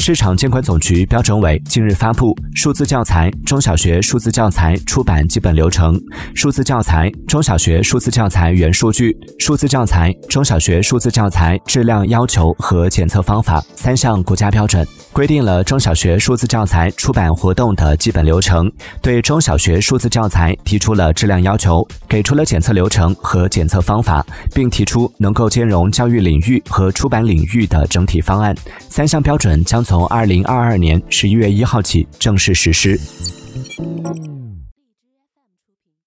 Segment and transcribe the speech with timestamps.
[0.00, 5.94] 市场监管总局标准委近日发布《数字教材中小学数字教材出版基本流程》
[6.34, 9.12] 《数字教材中小学数字教材原数据》
[9.44, 18.70] 《数字教材中小学数字教材质量要求和检测方法》三项国家标准，规定了中小学数字教材出版活动的基本流程，
[19.02, 24.24] 对中小学数字教材提出了质量要求，给出了检测流程和检测方法，
[24.54, 28.54] 并提出能够兼容教育领域和出版领域的整体方案。
[28.88, 32.98] 三项标准将从二零二二年十一月一号起正式实施。